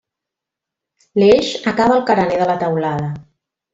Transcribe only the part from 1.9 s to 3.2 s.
al carener de la teulada.